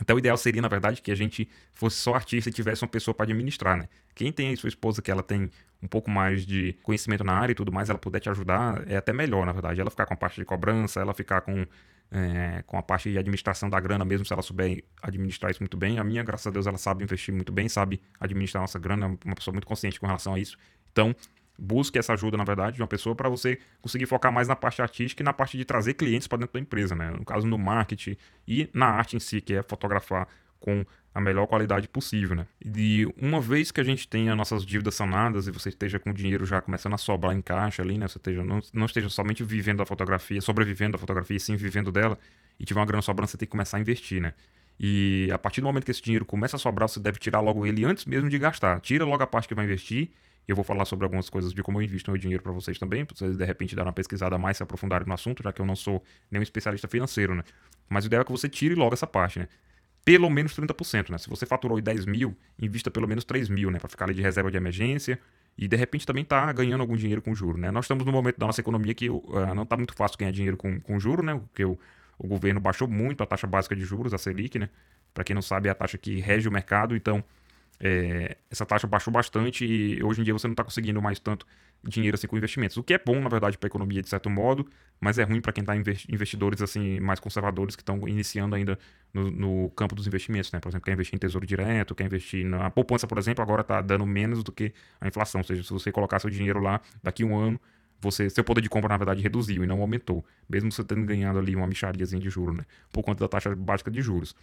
Então, 0.00 0.16
o 0.16 0.18
ideal 0.18 0.36
seria, 0.36 0.62
na 0.62 0.68
verdade, 0.68 1.02
que 1.02 1.10
a 1.10 1.14
gente 1.14 1.48
fosse 1.72 1.96
só 1.96 2.14
artista 2.14 2.48
e 2.48 2.52
tivesse 2.52 2.82
uma 2.82 2.88
pessoa 2.88 3.14
para 3.14 3.24
administrar, 3.24 3.76
né? 3.76 3.88
Quem 4.14 4.32
tem 4.32 4.48
aí 4.48 4.56
sua 4.56 4.68
esposa 4.68 5.02
que 5.02 5.10
ela 5.10 5.22
tem 5.22 5.50
um 5.82 5.88
pouco 5.88 6.10
mais 6.10 6.44
de 6.46 6.74
conhecimento 6.82 7.24
na 7.24 7.32
área 7.32 7.52
e 7.52 7.54
tudo 7.54 7.72
mais, 7.72 7.88
ela 7.88 7.98
puder 7.98 8.20
te 8.20 8.28
ajudar, 8.28 8.82
é 8.88 8.96
até 8.96 9.12
melhor, 9.12 9.46
na 9.46 9.52
verdade. 9.52 9.80
Ela 9.80 9.90
ficar 9.90 10.06
com 10.06 10.14
a 10.14 10.16
parte 10.16 10.36
de 10.36 10.44
cobrança, 10.44 11.00
ela 11.00 11.14
ficar 11.14 11.40
com, 11.42 11.66
é, 12.10 12.62
com 12.66 12.76
a 12.78 12.82
parte 12.82 13.10
de 13.10 13.18
administração 13.18 13.68
da 13.68 13.78
grana, 13.80 14.04
mesmo 14.04 14.24
se 14.24 14.32
ela 14.32 14.42
souber 14.42 14.82
administrar 15.02 15.50
isso 15.50 15.62
muito 15.62 15.76
bem. 15.76 15.98
A 15.98 16.04
minha, 16.04 16.22
graças 16.22 16.46
a 16.46 16.50
Deus, 16.50 16.66
ela 16.66 16.78
sabe 16.78 17.04
investir 17.04 17.34
muito 17.34 17.52
bem, 17.52 17.68
sabe 17.68 18.00
administrar 18.18 18.62
nossa 18.62 18.78
grana, 18.78 19.06
é 19.06 19.26
uma 19.26 19.34
pessoa 19.34 19.52
muito 19.52 19.66
consciente 19.66 19.98
com 19.98 20.06
relação 20.06 20.34
a 20.34 20.38
isso. 20.38 20.56
Então, 20.92 21.14
busque 21.60 21.98
essa 21.98 22.14
ajuda, 22.14 22.36
na 22.36 22.44
verdade, 22.44 22.76
de 22.76 22.82
uma 22.82 22.88
pessoa 22.88 23.14
para 23.14 23.28
você 23.28 23.58
conseguir 23.82 24.06
focar 24.06 24.32
mais 24.32 24.48
na 24.48 24.56
parte 24.56 24.80
artística 24.80 25.22
e 25.22 25.24
na 25.24 25.32
parte 25.32 25.58
de 25.58 25.64
trazer 25.64 25.94
clientes 25.94 26.26
para 26.26 26.38
dentro 26.38 26.54
da 26.54 26.60
empresa, 26.60 26.94
né? 26.94 27.10
No 27.10 27.24
caso, 27.24 27.46
no 27.46 27.58
marketing 27.58 28.16
e 28.48 28.68
na 28.72 28.86
arte 28.86 29.16
em 29.16 29.20
si, 29.20 29.40
que 29.40 29.54
é 29.54 29.62
fotografar 29.62 30.26
com 30.58 30.84
a 31.12 31.20
melhor 31.20 31.46
qualidade 31.46 31.88
possível, 31.88 32.36
né? 32.36 32.46
E 32.64 33.06
uma 33.20 33.40
vez 33.40 33.70
que 33.70 33.80
a 33.80 33.84
gente 33.84 34.06
tenha 34.06 34.34
nossas 34.36 34.64
dívidas 34.64 34.94
sanadas 34.94 35.46
e 35.46 35.50
você 35.50 35.68
esteja 35.68 35.98
com 35.98 36.10
o 36.10 36.14
dinheiro 36.14 36.46
já 36.46 36.60
começando 36.60 36.94
a 36.94 36.98
sobrar 36.98 37.34
em 37.34 37.42
caixa 37.42 37.82
ali, 37.82 37.98
né? 37.98 38.06
Você 38.06 38.18
esteja, 38.18 38.44
não, 38.44 38.60
não 38.72 38.86
esteja 38.86 39.08
somente 39.08 39.42
vivendo 39.42 39.78
da 39.78 39.86
fotografia, 39.86 40.40
sobrevivendo 40.40 40.92
da 40.92 40.98
fotografia, 40.98 41.38
sim 41.38 41.56
vivendo 41.56 41.90
dela, 41.90 42.18
e 42.58 42.64
tiver 42.64 42.80
uma 42.80 42.86
grana 42.86 43.02
sobrando, 43.02 43.30
você 43.30 43.36
tem 43.36 43.46
que 43.46 43.50
começar 43.50 43.78
a 43.78 43.80
investir, 43.80 44.20
né? 44.20 44.34
E 44.78 45.28
a 45.32 45.38
partir 45.38 45.60
do 45.60 45.64
momento 45.64 45.84
que 45.84 45.90
esse 45.90 46.00
dinheiro 46.00 46.24
começa 46.24 46.56
a 46.56 46.58
sobrar, 46.58 46.88
você 46.88 47.00
deve 47.00 47.18
tirar 47.18 47.40
logo 47.40 47.66
ele 47.66 47.84
antes 47.84 48.06
mesmo 48.06 48.30
de 48.30 48.38
gastar. 48.38 48.80
Tira 48.80 49.04
logo 49.04 49.22
a 49.22 49.26
parte 49.26 49.46
que 49.46 49.54
vai 49.54 49.66
investir 49.66 50.10
eu 50.50 50.56
vou 50.56 50.64
falar 50.64 50.84
sobre 50.84 51.04
algumas 51.04 51.30
coisas 51.30 51.52
de 51.52 51.62
como 51.62 51.78
eu 51.78 51.82
invisto 51.82 52.10
meu 52.10 52.18
dinheiro 52.18 52.42
para 52.42 52.52
vocês 52.52 52.78
também, 52.78 53.04
para 53.04 53.16
vocês 53.16 53.36
de 53.36 53.44
repente 53.44 53.76
darem 53.76 53.88
uma 53.88 53.92
pesquisada 53.92 54.36
mais, 54.36 54.56
se 54.56 54.62
aprofundarem 54.62 55.06
no 55.06 55.14
assunto, 55.14 55.42
já 55.42 55.52
que 55.52 55.60
eu 55.60 55.66
não 55.66 55.76
sou 55.76 56.02
nenhum 56.30 56.42
especialista 56.42 56.88
financeiro, 56.88 57.34
né? 57.34 57.42
Mas 57.88 58.04
o 58.04 58.06
ideal 58.08 58.22
é 58.22 58.24
que 58.24 58.32
você 58.32 58.48
tire 58.48 58.74
logo 58.74 58.92
essa 58.92 59.06
parte, 59.06 59.38
né? 59.38 59.48
Pelo 60.04 60.28
menos 60.28 60.56
30%, 60.56 61.10
né? 61.10 61.18
Se 61.18 61.28
você 61.28 61.46
faturou 61.46 61.80
10 61.80 62.06
mil, 62.06 62.36
invista 62.60 62.90
pelo 62.90 63.06
menos 63.06 63.24
3 63.24 63.48
mil, 63.48 63.70
né? 63.70 63.78
Para 63.78 63.88
ficar 63.88 64.06
ali 64.06 64.14
de 64.14 64.22
reserva 64.22 64.50
de 64.50 64.56
emergência 64.56 65.18
e 65.56 65.68
de 65.68 65.76
repente 65.76 66.06
também 66.06 66.24
tá 66.24 66.50
ganhando 66.52 66.80
algum 66.80 66.96
dinheiro 66.96 67.22
com 67.22 67.34
juro, 67.34 67.58
né? 67.58 67.70
Nós 67.70 67.84
estamos 67.84 68.04
no 68.04 68.12
momento 68.12 68.38
da 68.38 68.46
nossa 68.46 68.60
economia 68.60 68.94
que 68.94 69.10
uh, 69.10 69.22
não 69.54 69.66
tá 69.66 69.76
muito 69.76 69.94
fácil 69.94 70.18
ganhar 70.18 70.32
dinheiro 70.32 70.56
com, 70.56 70.80
com 70.80 70.98
juro, 70.98 71.22
né? 71.22 71.34
Porque 71.34 71.64
o, 71.64 71.78
o 72.18 72.26
governo 72.26 72.58
baixou 72.60 72.88
muito 72.88 73.22
a 73.22 73.26
taxa 73.26 73.46
básica 73.46 73.76
de 73.76 73.84
juros, 73.84 74.14
a 74.14 74.18
Selic, 74.18 74.58
né? 74.58 74.68
Para 75.12 75.22
quem 75.22 75.34
não 75.34 75.42
sabe, 75.42 75.68
é 75.68 75.70
a 75.70 75.74
taxa 75.74 75.98
que 75.98 76.18
rege 76.18 76.48
o 76.48 76.52
mercado, 76.52 76.96
então 76.96 77.22
é, 77.80 78.36
essa 78.50 78.66
taxa 78.66 78.86
baixou 78.86 79.10
bastante 79.10 79.64
e 79.64 80.02
hoje 80.02 80.20
em 80.20 80.24
dia 80.24 80.34
você 80.34 80.46
não 80.46 80.52
está 80.52 80.62
conseguindo 80.62 81.00
mais 81.00 81.18
tanto 81.18 81.46
dinheiro 81.82 82.14
assim 82.14 82.26
com 82.26 82.36
investimentos. 82.36 82.76
O 82.76 82.82
que 82.82 82.92
é 82.92 82.98
bom, 82.98 83.18
na 83.20 83.28
verdade, 83.30 83.56
para 83.56 83.66
a 83.66 83.70
economia 83.70 84.02
de 84.02 84.08
certo 84.08 84.28
modo, 84.28 84.66
mas 85.00 85.18
é 85.18 85.24
ruim 85.24 85.40
para 85.40 85.50
quem 85.50 85.62
está 85.62 85.74
investidores 85.74 86.60
assim 86.60 87.00
mais 87.00 87.18
conservadores 87.18 87.74
que 87.74 87.80
estão 87.80 88.06
iniciando 88.06 88.54
ainda 88.54 88.78
no, 89.14 89.30
no, 89.30 89.70
campo 89.70 89.94
dos 89.94 90.06
investimentos, 90.06 90.52
né? 90.52 90.60
Por 90.60 90.68
exemplo, 90.68 90.84
quer 90.84 90.92
investir 90.92 91.16
em 91.16 91.18
tesouro 91.18 91.46
direto, 91.46 91.94
quer 91.94 92.04
investir 92.04 92.44
na 92.44 92.70
poupança, 92.70 93.06
por 93.06 93.16
exemplo, 93.16 93.42
agora 93.42 93.62
está 93.62 93.80
dando 93.80 94.04
menos 94.04 94.44
do 94.44 94.52
que 94.52 94.74
a 95.00 95.08
inflação. 95.08 95.40
Ou 95.40 95.46
seja, 95.46 95.62
se 95.62 95.72
você 95.72 95.90
colocar 95.90 96.18
seu 96.18 96.28
dinheiro 96.28 96.60
lá 96.60 96.82
daqui 97.02 97.22
a 97.22 97.26
um 97.26 97.38
ano, 97.38 97.58
você, 97.98 98.28
seu 98.28 98.44
poder 98.44 98.60
de 98.60 98.68
compra, 98.68 98.88
na 98.90 98.96
verdade, 98.98 99.22
reduziu 99.22 99.64
e 99.64 99.66
não 99.66 99.80
aumentou, 99.80 100.24
mesmo 100.48 100.70
você 100.70 100.84
tendo 100.84 101.04
ganhado 101.04 101.38
ali 101.38 101.56
uma 101.56 101.66
michariazinha 101.66 102.20
de 102.20 102.28
juros, 102.28 102.56
né? 102.56 102.64
Por 102.92 103.02
conta 103.02 103.24
da 103.24 103.28
taxa 103.28 103.56
básica 103.56 103.90
de 103.90 104.02
juros. 104.02 104.34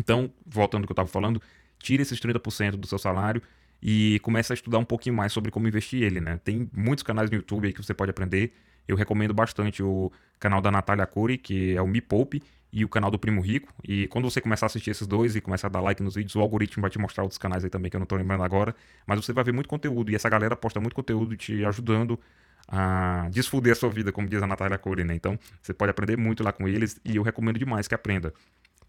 Então, 0.00 0.32
voltando 0.46 0.82
ao 0.82 0.86
que 0.86 0.92
eu 0.92 0.94
estava 0.94 1.08
falando, 1.08 1.40
tire 1.82 2.02
esses 2.02 2.18
30% 2.20 2.72
do 2.72 2.86
seu 2.86 2.98
salário 2.98 3.42
e 3.82 4.20
comece 4.20 4.52
a 4.52 4.54
estudar 4.54 4.78
um 4.78 4.84
pouquinho 4.84 5.16
mais 5.16 5.32
sobre 5.32 5.50
como 5.50 5.66
investir 5.66 6.02
ele, 6.02 6.20
né? 6.20 6.40
Tem 6.44 6.70
muitos 6.72 7.02
canais 7.02 7.30
no 7.30 7.36
YouTube 7.36 7.66
aí 7.66 7.72
que 7.72 7.82
você 7.82 7.92
pode 7.92 8.10
aprender. 8.10 8.52
Eu 8.86 8.96
recomendo 8.96 9.34
bastante 9.34 9.82
o 9.82 10.10
canal 10.38 10.60
da 10.60 10.70
Natália 10.70 11.06
Cury, 11.06 11.36
que 11.36 11.76
é 11.76 11.82
o 11.82 11.86
Me 11.86 12.00
Poupe, 12.00 12.42
e 12.72 12.84
o 12.84 12.88
canal 12.88 13.10
do 13.10 13.18
Primo 13.18 13.40
Rico. 13.40 13.72
E 13.86 14.06
quando 14.06 14.30
você 14.30 14.40
começar 14.40 14.66
a 14.66 14.68
assistir 14.68 14.90
esses 14.90 15.06
dois 15.06 15.36
e 15.36 15.40
começar 15.40 15.66
a 15.66 15.70
dar 15.70 15.80
like 15.80 16.02
nos 16.02 16.14
vídeos, 16.14 16.34
o 16.36 16.40
algoritmo 16.40 16.80
vai 16.80 16.90
te 16.90 16.98
mostrar 16.98 17.22
outros 17.22 17.38
canais 17.38 17.62
aí 17.64 17.70
também 17.70 17.90
que 17.90 17.96
eu 17.96 18.00
não 18.00 18.06
tô 18.06 18.16
lembrando 18.16 18.42
agora. 18.42 18.74
Mas 19.06 19.24
você 19.24 19.32
vai 19.32 19.44
ver 19.44 19.52
muito 19.52 19.68
conteúdo 19.68 20.10
e 20.10 20.14
essa 20.14 20.28
galera 20.28 20.56
posta 20.56 20.80
muito 20.80 20.94
conteúdo 20.94 21.36
te 21.36 21.64
ajudando 21.64 22.18
a 22.66 23.28
desfuder 23.30 23.72
a 23.72 23.74
sua 23.74 23.90
vida, 23.90 24.10
como 24.10 24.26
diz 24.26 24.42
a 24.42 24.46
Natália 24.46 24.78
Cury, 24.78 25.04
né? 25.04 25.14
Então 25.14 25.38
você 25.60 25.74
pode 25.74 25.90
aprender 25.90 26.16
muito 26.16 26.42
lá 26.42 26.52
com 26.52 26.66
eles 26.66 26.98
e 27.04 27.16
eu 27.16 27.22
recomendo 27.22 27.58
demais 27.58 27.86
que 27.86 27.94
aprenda 27.94 28.32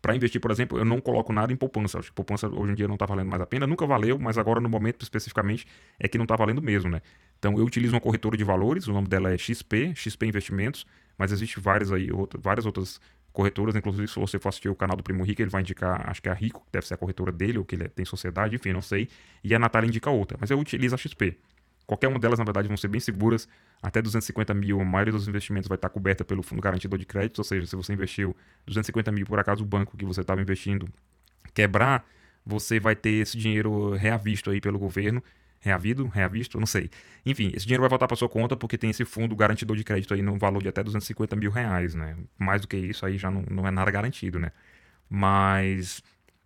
para 0.03 0.13
investir, 0.13 0.41
por 0.41 0.51
exemplo, 0.51 0.77
eu 0.77 0.83
não 0.83 0.99
coloco 0.99 1.31
nada 1.31 1.53
em 1.53 1.55
poupança. 1.55 1.97
Acho 1.97 2.09
que 2.09 2.13
poupança 2.13 2.49
hoje 2.49 2.73
em 2.73 2.75
dia 2.75 2.89
não 2.89 2.95
está 2.95 3.05
valendo 3.05 3.29
mais 3.29 3.41
a 3.41 3.45
pena. 3.45 3.65
Nunca 3.65 3.87
valeu, 3.87 4.19
mas 4.19 4.37
agora 4.37 4.59
no 4.59 4.67
momento 4.67 5.01
especificamente 5.01 5.65
é 5.97 6.09
que 6.09 6.17
não 6.17 6.25
está 6.25 6.35
valendo 6.35 6.61
mesmo, 6.61 6.91
né? 6.91 7.01
Então 7.39 7.57
eu 7.57 7.63
utilizo 7.63 7.93
uma 7.93 8.01
corretora 8.01 8.35
de 8.35 8.43
valores, 8.43 8.85
o 8.85 8.91
nome 8.91 9.07
dela 9.07 9.33
é 9.33 9.37
XP, 9.37 9.93
XP 9.95 10.25
Investimentos, 10.25 10.85
mas 11.17 11.31
existe 11.31 11.57
várias 11.57 11.89
aí, 11.89 12.11
outra, 12.11 12.37
várias 12.37 12.65
outras 12.65 12.99
corretoras, 13.31 13.77
inclusive 13.77 14.05
se 14.09 14.19
você 14.19 14.37
for 14.37 14.49
assistir 14.49 14.67
o 14.67 14.75
canal 14.75 14.97
do 14.97 15.03
Primo 15.03 15.23
Rico, 15.23 15.41
ele 15.41 15.49
vai 15.49 15.61
indicar, 15.61 16.09
acho 16.09 16.21
que 16.21 16.27
é 16.27 16.33
a 16.33 16.35
Rico, 16.35 16.67
deve 16.69 16.85
ser 16.85 16.95
a 16.95 16.97
corretora 16.97 17.31
dele, 17.31 17.57
ou 17.57 17.63
que 17.63 17.75
ele 17.75 17.87
tem 17.87 18.03
sociedade, 18.03 18.55
enfim, 18.57 18.73
não 18.73 18.81
sei. 18.81 19.07
E 19.41 19.55
a 19.55 19.59
Natália 19.59 19.87
indica 19.87 20.09
outra, 20.09 20.37
mas 20.39 20.51
eu 20.51 20.59
utilizo 20.59 20.95
a 20.95 20.97
XP. 20.97 21.39
Qualquer 21.85 22.07
uma 22.07 22.19
delas, 22.19 22.39
na 22.39 22.45
verdade, 22.45 22.67
vão 22.67 22.77
ser 22.77 22.87
bem 22.87 23.01
seguras. 23.01 23.47
Até 23.81 24.01
250 24.01 24.53
mil, 24.53 24.79
a 24.79 24.85
maioria 24.85 25.11
dos 25.11 25.27
investimentos 25.27 25.67
vai 25.67 25.75
estar 25.75 25.89
coberta 25.89 26.23
pelo 26.23 26.41
fundo 26.41 26.61
garantidor 26.61 26.97
de 26.97 27.05
crédito. 27.05 27.39
Ou 27.39 27.43
seja, 27.43 27.67
se 27.67 27.75
você 27.75 27.93
investiu 27.93 28.35
250 28.65 29.11
mil, 29.11 29.25
por 29.25 29.39
acaso 29.39 29.63
o 29.63 29.67
banco 29.67 29.97
que 29.97 30.05
você 30.05 30.21
estava 30.21 30.41
investindo 30.41 30.87
quebrar, 31.53 32.05
você 32.45 32.79
vai 32.79 32.95
ter 32.95 33.11
esse 33.11 33.37
dinheiro 33.37 33.93
reavisto 33.93 34.49
aí 34.49 34.61
pelo 34.61 34.79
governo. 34.79 35.21
Reavido? 35.59 36.07
Reavisto? 36.07 36.59
Não 36.59 36.65
sei. 36.65 36.89
Enfim, 37.25 37.51
esse 37.55 37.65
dinheiro 37.65 37.81
vai 37.81 37.89
voltar 37.89 38.07
para 38.07 38.17
sua 38.17 38.27
conta 38.27 38.55
porque 38.55 38.77
tem 38.77 38.89
esse 38.89 39.05
fundo 39.05 39.35
garantidor 39.35 39.77
de 39.77 39.83
crédito 39.83 40.13
aí 40.13 40.21
no 40.21 40.37
valor 40.37 40.61
de 40.61 40.67
até 40.67 40.83
250 40.83 41.35
mil 41.37 41.51
reais, 41.51 41.95
né? 41.95 42.17
Mais 42.37 42.61
do 42.61 42.67
que 42.67 42.75
isso 42.75 43.05
aí 43.05 43.17
já 43.17 43.31
não, 43.31 43.43
não 43.49 43.65
é 43.65 43.71
nada 43.71 43.89
garantido, 43.89 44.39
né? 44.39 44.51
Mas 45.09 46.03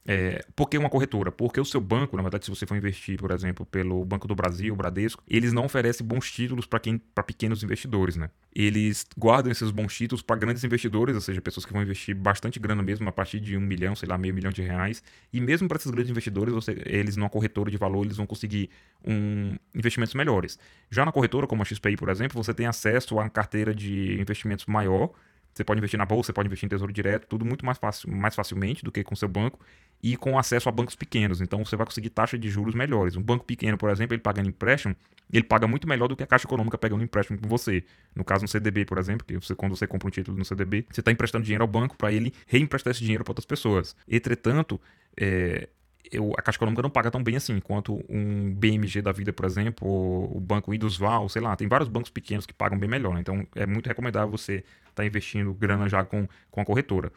é, 0.09 0.41
por 0.55 0.69
que 0.69 0.77
uma 0.77 0.89
corretora? 0.89 1.33
Porque 1.33 1.59
o 1.59 1.65
seu 1.65 1.81
banco, 1.81 2.15
na 2.15 2.23
verdade, 2.23 2.45
se 2.45 2.49
você 2.49 2.65
for 2.65 2.77
investir, 2.77 3.19
por 3.19 3.29
exemplo, 3.29 3.65
pelo 3.65 4.05
Banco 4.05 4.25
do 4.25 4.33
Brasil, 4.33 4.73
o 4.73 4.77
Bradesco, 4.77 5.21
eles 5.27 5.51
não 5.51 5.65
oferecem 5.65 6.07
bons 6.07 6.31
títulos 6.31 6.65
para 6.65 6.79
quem, 6.79 6.97
para 6.97 7.25
pequenos 7.25 7.61
investidores, 7.61 8.15
né? 8.15 8.29
Eles 8.55 9.05
guardam 9.17 9.51
esses 9.51 9.69
bons 9.69 9.93
títulos 9.93 10.21
para 10.21 10.37
grandes 10.37 10.63
investidores, 10.63 11.13
ou 11.13 11.19
seja, 11.19 11.41
pessoas 11.41 11.65
que 11.65 11.73
vão 11.73 11.81
investir 11.81 12.15
bastante 12.15 12.57
grana 12.57 12.81
mesmo, 12.81 13.09
a 13.09 13.11
partir 13.11 13.41
de 13.41 13.57
um 13.57 13.59
milhão, 13.59 13.95
sei 13.97 14.07
lá, 14.07 14.17
meio 14.17 14.33
milhão 14.33 14.49
de 14.49 14.61
reais. 14.61 15.03
E 15.33 15.41
mesmo 15.41 15.67
para 15.67 15.75
esses 15.75 15.91
grandes 15.91 16.09
investidores, 16.09 16.53
você, 16.53 16.81
eles 16.85 17.17
numa 17.17 17.29
corretora 17.29 17.69
de 17.69 17.75
valor, 17.75 18.05
eles 18.05 18.15
vão 18.15 18.25
conseguir 18.25 18.69
um, 19.05 19.57
investimentos 19.75 20.15
melhores. 20.15 20.57
Já 20.89 21.03
na 21.03 21.11
corretora, 21.11 21.45
como 21.45 21.61
a 21.61 21.65
XPI, 21.65 21.97
por 21.97 22.07
exemplo, 22.07 22.41
você 22.41 22.53
tem 22.53 22.65
acesso 22.65 23.13
a 23.13 23.23
uma 23.23 23.29
carteira 23.29 23.75
de 23.75 24.17
investimentos 24.21 24.65
maior 24.67 25.11
Você 25.57 25.63
pode 25.63 25.79
investir 25.79 25.97
na 25.97 26.05
bolsa, 26.05 26.27
você 26.27 26.33
pode 26.33 26.47
investir 26.47 26.67
em 26.67 26.69
tesouro 26.69 26.93
direto, 26.93 27.27
tudo 27.27 27.43
muito 27.43 27.65
mais, 27.65 27.77
fácil, 27.77 28.11
mais 28.11 28.35
facilmente 28.35 28.83
do 28.83 28.91
que 28.91 29.03
com 29.03 29.15
seu 29.15 29.27
banco 29.27 29.59
e 30.01 30.15
com 30.15 30.37
acesso 30.37 30.69
a 30.69 30.71
bancos 30.71 30.95
pequenos. 30.95 31.41
Então 31.41 31.65
você 31.65 31.75
vai 31.75 31.85
conseguir 31.85 32.11
taxa 32.11 32.37
de 32.37 32.49
juros 32.49 32.75
melhores. 32.75 33.15
Um 33.15 33.21
banco 33.21 33.43
pequeno, 33.43 33.77
por 33.77 33.89
exemplo, 33.89 34.13
ele 34.13 34.21
pagando 34.21 34.47
empréstimo, 34.47 34.95
ele 35.33 35.43
paga 35.43 35.67
muito 35.67 35.87
melhor 35.87 36.07
do 36.07 36.15
que 36.15 36.23
a 36.23 36.27
Caixa 36.27 36.47
Econômica 36.47 36.77
pegando 36.77 37.03
empréstimo 37.03 37.39
com 37.39 37.47
você. 37.49 37.83
No 38.15 38.23
caso, 38.23 38.43
no 38.43 38.47
CDB, 38.47 38.85
por 38.85 38.99
exemplo, 38.99 39.25
que 39.25 39.35
você, 39.35 39.55
quando 39.55 39.75
você 39.75 39.87
compra 39.87 40.07
um 40.07 40.11
título 40.11 40.37
no 40.37 40.45
CDB, 40.45 40.85
você 40.89 41.01
está 41.01 41.11
emprestando 41.11 41.43
dinheiro 41.43 41.63
ao 41.63 41.67
banco 41.67 41.97
para 41.97 42.11
ele 42.11 42.31
reemprestar 42.45 42.91
esse 42.91 43.01
dinheiro 43.01 43.23
para 43.23 43.31
outras 43.31 43.45
pessoas. 43.45 43.95
Entretanto, 44.07 44.79
é, 45.19 45.67
eu, 46.11 46.33
a 46.37 46.41
Caixa 46.41 46.57
Econômica 46.57 46.81
não 46.81 46.89
paga 46.89 47.11
tão 47.11 47.23
bem 47.23 47.35
assim 47.35 47.59
quanto 47.59 48.03
um 48.09 48.53
BMG 48.53 49.01
da 49.01 49.11
vida, 49.11 49.33
por 49.33 49.45
exemplo, 49.45 49.87
ou 49.87 50.37
o 50.37 50.39
Banco 50.39 50.73
Indusval, 50.73 51.27
sei 51.29 51.41
lá, 51.41 51.55
tem 51.55 51.67
vários 51.67 51.89
bancos 51.89 52.09
pequenos 52.09 52.45
que 52.45 52.53
pagam 52.53 52.77
bem 52.77 52.89
melhor. 52.89 53.13
Né? 53.13 53.21
Então 53.21 53.45
é 53.55 53.65
muito 53.65 53.87
recomendável 53.87 54.29
você 54.29 54.55
estar 54.55 54.93
tá 54.95 55.05
investindo 55.05 55.53
grana 55.53 55.87
já 55.89 56.03
com, 56.03 56.27
com 56.51 56.61
a 56.61 56.65
corretora. 56.65 57.11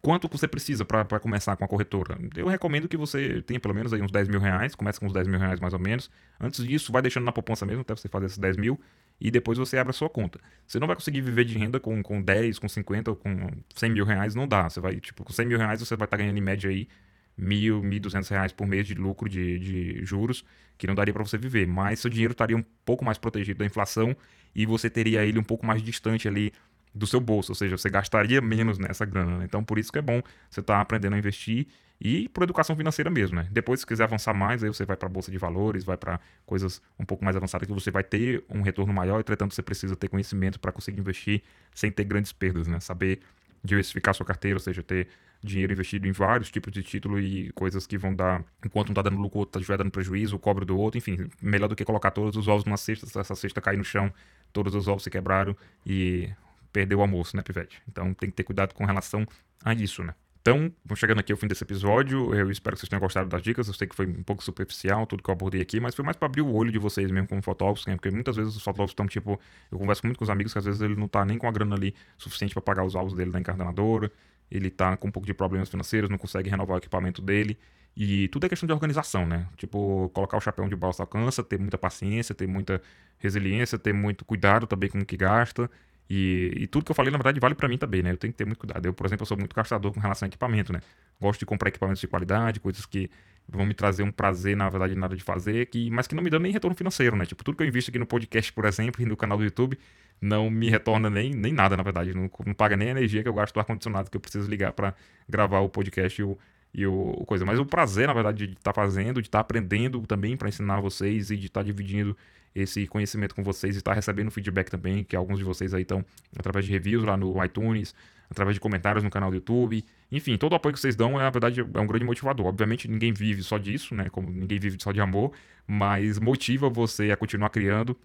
Quanto 0.00 0.26
você 0.26 0.48
precisa 0.48 0.84
para 0.84 1.20
começar 1.20 1.54
com 1.54 1.64
a 1.64 1.68
corretora? 1.68 2.18
Eu 2.34 2.48
recomendo 2.48 2.88
que 2.88 2.96
você 2.96 3.40
tenha 3.42 3.60
pelo 3.60 3.72
menos 3.72 3.92
aí 3.92 4.02
uns 4.02 4.10
10 4.10 4.26
mil 4.26 4.40
reais, 4.40 4.74
comece 4.74 4.98
com 4.98 5.06
uns 5.06 5.12
10 5.12 5.28
mil 5.28 5.38
reais 5.38 5.60
mais 5.60 5.72
ou 5.72 5.78
menos. 5.78 6.10
Antes 6.40 6.66
disso, 6.66 6.90
vai 6.90 7.00
deixando 7.00 7.24
na 7.24 7.30
poupança 7.30 7.64
mesmo, 7.64 7.82
até 7.82 7.94
você 7.94 8.08
fazer 8.08 8.26
esses 8.26 8.38
10 8.38 8.56
mil, 8.56 8.80
e 9.20 9.30
depois 9.30 9.58
você 9.58 9.78
abre 9.78 9.90
a 9.90 9.92
sua 9.92 10.10
conta. 10.10 10.40
Você 10.66 10.80
não 10.80 10.88
vai 10.88 10.96
conseguir 10.96 11.20
viver 11.20 11.44
de 11.44 11.56
renda 11.56 11.78
com, 11.78 12.02
com 12.02 12.20
10, 12.20 12.58
com 12.58 12.68
50, 12.68 13.14
com 13.14 13.48
100 13.76 13.90
mil 13.90 14.04
reais, 14.04 14.34
não 14.34 14.48
dá. 14.48 14.68
Você 14.68 14.80
vai, 14.80 14.96
tipo, 14.96 15.22
com 15.22 15.32
100 15.32 15.46
mil 15.46 15.58
reais 15.58 15.78
você 15.78 15.94
vai 15.94 16.06
estar 16.06 16.16
tá 16.16 16.20
ganhando 16.20 16.36
em 16.36 16.42
média 16.42 16.68
aí 16.68 16.88
mil, 17.36 17.82
mil 17.82 18.00
duzentos 18.00 18.28
reais 18.28 18.52
por 18.52 18.66
mês 18.66 18.86
de 18.86 18.94
lucro 18.94 19.28
de, 19.28 19.58
de 19.58 20.04
juros, 20.04 20.44
que 20.76 20.86
não 20.86 20.94
daria 20.94 21.12
para 21.12 21.24
você 21.24 21.38
viver. 21.38 21.66
Mas 21.66 22.00
seu 22.00 22.10
dinheiro 22.10 22.32
estaria 22.32 22.56
um 22.56 22.64
pouco 22.84 23.04
mais 23.04 23.18
protegido 23.18 23.58
da 23.58 23.66
inflação 23.66 24.16
e 24.54 24.66
você 24.66 24.90
teria 24.90 25.24
ele 25.24 25.38
um 25.38 25.44
pouco 25.44 25.64
mais 25.64 25.82
distante 25.82 26.28
ali 26.28 26.52
do 26.94 27.06
seu 27.06 27.20
bolso, 27.20 27.52
ou 27.52 27.56
seja, 27.56 27.76
você 27.76 27.88
gastaria 27.88 28.40
menos 28.40 28.78
nessa 28.78 29.04
grana. 29.04 29.38
Né? 29.38 29.44
Então, 29.44 29.64
por 29.64 29.78
isso 29.78 29.90
que 29.90 29.98
é 29.98 30.02
bom 30.02 30.20
você 30.50 30.60
estar 30.60 30.74
tá 30.74 30.80
aprendendo 30.80 31.14
a 31.14 31.18
investir 31.18 31.66
e 32.04 32.28
por 32.30 32.42
educação 32.42 32.74
financeira 32.76 33.08
mesmo, 33.08 33.36
né? 33.36 33.46
Depois, 33.50 33.80
se 33.80 33.86
quiser 33.86 34.02
avançar 34.02 34.34
mais, 34.34 34.64
aí 34.64 34.68
você 34.68 34.84
vai 34.84 34.96
para 34.96 35.06
a 35.06 35.08
bolsa 35.08 35.30
de 35.30 35.38
valores, 35.38 35.84
vai 35.84 35.96
para 35.96 36.18
coisas 36.44 36.82
um 36.98 37.04
pouco 37.04 37.24
mais 37.24 37.36
avançadas 37.36 37.66
que 37.66 37.72
você 37.72 37.92
vai 37.92 38.02
ter 38.02 38.44
um 38.50 38.60
retorno 38.60 38.92
maior. 38.92 39.20
Entretanto, 39.20 39.54
você 39.54 39.62
precisa 39.62 39.94
ter 39.94 40.08
conhecimento 40.08 40.58
para 40.58 40.72
conseguir 40.72 40.98
investir 40.98 41.42
sem 41.72 41.92
ter 41.92 42.02
grandes 42.02 42.32
perdas, 42.32 42.66
né? 42.66 42.80
Saber 42.80 43.20
diversificar 43.62 44.14
sua 44.14 44.26
carteira, 44.26 44.56
ou 44.56 44.60
seja, 44.60 44.82
ter 44.82 45.08
dinheiro 45.42 45.72
investido 45.72 46.06
em 46.06 46.12
vários 46.12 46.50
tipos 46.50 46.72
de 46.72 46.82
título 46.82 47.18
e 47.18 47.50
coisas 47.52 47.86
que 47.86 47.98
vão 47.98 48.14
dar, 48.14 48.44
enquanto 48.64 48.90
um 48.90 48.94
tá 48.94 49.02
dando 49.02 49.16
lucro, 49.16 49.40
outro 49.40 49.60
estiver 49.60 49.76
dando 49.76 49.90
prejuízo, 49.90 50.36
o 50.36 50.38
cobre 50.38 50.64
do 50.64 50.78
outro, 50.78 50.98
enfim, 50.98 51.28
melhor 51.40 51.68
do 51.68 51.74
que 51.74 51.84
colocar 51.84 52.12
todos 52.12 52.36
os 52.36 52.48
ovos 52.48 52.64
numa 52.64 52.76
cesta, 52.76 53.06
se 53.06 53.18
essa 53.18 53.34
cesta 53.34 53.60
cair 53.60 53.76
no 53.76 53.84
chão, 53.84 54.12
todos 54.52 54.74
os 54.74 54.86
ovos 54.86 55.02
se 55.02 55.10
quebraram 55.10 55.56
e 55.84 56.30
perdeu 56.72 56.98
o 56.98 57.02
almoço, 57.02 57.36
né, 57.36 57.42
Pivete? 57.42 57.82
Então 57.88 58.14
tem 58.14 58.30
que 58.30 58.36
ter 58.36 58.44
cuidado 58.44 58.72
com 58.72 58.84
relação 58.84 59.26
a 59.64 59.74
isso, 59.74 60.02
né? 60.04 60.14
Então, 60.42 60.72
chegando 60.96 61.20
aqui 61.20 61.30
ao 61.30 61.38
fim 61.38 61.46
desse 61.46 61.62
episódio. 61.62 62.34
Eu 62.34 62.50
espero 62.50 62.74
que 62.74 62.80
vocês 62.80 62.88
tenham 62.88 63.00
gostado 63.00 63.28
das 63.28 63.40
dicas. 63.40 63.68
Eu 63.68 63.74
sei 63.74 63.86
que 63.86 63.94
foi 63.94 64.06
um 64.06 64.24
pouco 64.24 64.42
superficial 64.42 65.06
tudo 65.06 65.22
que 65.22 65.30
eu 65.30 65.32
abordei 65.32 65.60
aqui, 65.60 65.78
mas 65.78 65.94
foi 65.94 66.04
mais 66.04 66.16
para 66.16 66.26
abrir 66.26 66.42
o 66.42 66.52
olho 66.52 66.72
de 66.72 66.80
vocês 66.80 67.12
mesmo 67.12 67.28
como 67.28 67.40
fotógrafos, 67.40 67.86
né? 67.86 67.94
porque 67.94 68.10
muitas 68.10 68.34
vezes 68.34 68.56
os 68.56 68.62
fotógrafos 68.62 68.90
estão 68.90 69.06
tipo. 69.06 69.40
Eu 69.70 69.78
converso 69.78 70.04
muito 70.04 70.18
com 70.18 70.24
os 70.24 70.30
amigos 70.30 70.52
que 70.52 70.58
às 70.58 70.64
vezes 70.64 70.80
ele 70.80 70.96
não 70.96 71.06
tá 71.06 71.24
nem 71.24 71.38
com 71.38 71.46
a 71.46 71.52
grana 71.52 71.76
ali 71.76 71.94
suficiente 72.18 72.54
para 72.54 72.62
pagar 72.62 72.84
os 72.84 72.96
alvos 72.96 73.14
dele 73.14 73.30
da 73.30 73.38
encardenadora, 73.38 74.10
ele 74.50 74.68
tá 74.68 74.96
com 74.96 75.06
um 75.06 75.10
pouco 75.12 75.26
de 75.26 75.32
problemas 75.32 75.68
financeiros, 75.68 76.10
não 76.10 76.18
consegue 76.18 76.50
renovar 76.50 76.74
o 76.74 76.78
equipamento 76.78 77.22
dele. 77.22 77.56
E 77.96 78.26
tudo 78.28 78.46
é 78.46 78.48
questão 78.48 78.66
de 78.66 78.72
organização, 78.72 79.24
né? 79.24 79.46
Tipo, 79.56 80.10
colocar 80.12 80.36
o 80.38 80.40
chapéu 80.40 80.66
de 80.66 80.74
balsa 80.74 81.04
alcança, 81.04 81.44
ter 81.44 81.58
muita 81.58 81.78
paciência, 81.78 82.34
ter 82.34 82.48
muita 82.48 82.82
resiliência, 83.18 83.78
ter 83.78 83.92
muito 83.92 84.24
cuidado 84.24 84.66
também 84.66 84.88
com 84.90 84.98
o 84.98 85.04
que 85.06 85.16
gasta 85.16 85.70
e, 86.08 86.52
e, 86.56 86.66
tudo 86.66 86.84
que 86.84 86.90
eu 86.90 86.94
falei, 86.94 87.10
na 87.10 87.16
verdade, 87.16 87.40
vale 87.40 87.54
para 87.54 87.68
mim 87.68 87.78
também, 87.78 88.02
né? 88.02 88.12
Eu 88.12 88.16
tenho 88.16 88.32
que 88.32 88.36
ter 88.36 88.44
muito 88.44 88.58
cuidado. 88.58 88.84
Eu, 88.84 88.92
por 88.92 89.06
exemplo, 89.06 89.22
eu 89.22 89.26
sou 89.26 89.36
muito 89.36 89.54
gastador 89.54 89.92
com 89.92 90.00
relação 90.00 90.26
a 90.26 90.28
equipamento, 90.28 90.72
né? 90.72 90.80
Gosto 91.20 91.40
de 91.40 91.46
comprar 91.46 91.68
equipamentos 91.68 92.00
de 92.00 92.06
qualidade, 92.06 92.60
coisas 92.60 92.84
que 92.84 93.10
vão 93.48 93.64
me 93.64 93.74
trazer 93.74 94.02
um 94.02 94.10
prazer, 94.10 94.56
na 94.56 94.68
verdade, 94.68 94.94
nada 94.94 95.16
de 95.16 95.22
fazer, 95.22 95.66
que, 95.66 95.90
mas 95.90 96.06
que 96.06 96.14
não 96.14 96.22
me 96.22 96.30
dão 96.30 96.38
nem 96.38 96.52
retorno 96.52 96.76
financeiro, 96.76 97.16
né? 97.16 97.24
Tipo, 97.24 97.42
tudo 97.42 97.56
que 97.56 97.62
eu 97.62 97.66
invisto 97.66 97.90
aqui 97.90 97.98
no 97.98 98.06
podcast, 98.06 98.52
por 98.52 98.64
exemplo, 98.64 99.02
e 99.02 99.06
no 99.06 99.16
canal 99.16 99.38
do 99.38 99.44
YouTube, 99.44 99.78
não 100.20 100.50
me 100.50 100.68
retorna 100.70 101.10
nem, 101.10 101.30
nem 101.34 101.52
nada, 101.52 101.76
na 101.76 101.82
verdade. 101.82 102.14
Não, 102.14 102.30
não 102.46 102.54
paga 102.54 102.76
nem 102.76 102.88
a 102.88 102.90
energia 102.92 103.22
que 103.22 103.28
eu 103.28 103.34
gasto 103.34 103.54
do 103.54 103.60
ar-condicionado 103.60 104.10
que 104.10 104.16
eu 104.16 104.20
preciso 104.20 104.48
ligar 104.48 104.72
para 104.72 104.94
gravar 105.28 105.60
o 105.60 105.68
podcast 105.68 106.20
e 106.20 106.24
o, 106.24 106.38
e 106.74 106.86
o 106.86 107.24
coisa. 107.26 107.44
Mas 107.44 107.58
o 107.58 107.66
prazer, 107.66 108.06
na 108.06 108.14
verdade, 108.14 108.46
de 108.46 108.52
estar 108.54 108.72
tá 108.72 108.80
fazendo, 108.80 109.20
de 109.20 109.28
estar 109.28 109.38
tá 109.38 109.42
aprendendo 109.42 110.00
também 110.06 110.36
para 110.36 110.48
ensinar 110.48 110.80
vocês 110.80 111.30
e 111.30 111.36
de 111.36 111.46
estar 111.46 111.60
tá 111.60 111.64
dividindo 111.64 112.16
esse 112.54 112.86
conhecimento 112.86 113.34
com 113.34 113.42
vocês 113.42 113.74
e 113.74 113.78
estar 113.78 113.92
tá 113.92 113.94
recebendo 113.94 114.30
feedback 114.30 114.70
também, 114.70 115.04
que 115.04 115.16
alguns 115.16 115.38
de 115.38 115.44
vocês 115.44 115.72
aí 115.72 115.82
estão 115.82 116.04
através 116.36 116.66
de 116.66 116.72
reviews 116.72 117.04
lá 117.04 117.16
no 117.16 117.42
iTunes, 117.44 117.94
através 118.30 118.54
de 118.54 118.60
comentários 118.60 119.02
no 119.04 119.10
canal 119.10 119.30
do 119.30 119.36
YouTube. 119.36 119.84
Enfim, 120.10 120.36
todo 120.36 120.52
o 120.52 120.56
apoio 120.56 120.74
que 120.74 120.80
vocês 120.80 120.96
dão, 120.96 121.18
é, 121.18 121.22
na 121.22 121.30
verdade, 121.30 121.60
é 121.60 121.80
um 121.80 121.86
grande 121.86 122.04
motivador. 122.04 122.46
Obviamente, 122.46 122.88
ninguém 122.88 123.12
vive 123.12 123.42
só 123.42 123.58
disso, 123.58 123.94
né? 123.94 124.08
Como 124.10 124.30
ninguém 124.30 124.58
vive 124.58 124.76
só 124.80 124.92
de 124.92 125.00
amor, 125.00 125.32
mas 125.66 126.18
motiva 126.18 126.68
você 126.68 127.10
a 127.10 127.16
continuar 127.16 127.50
criando. 127.50 127.96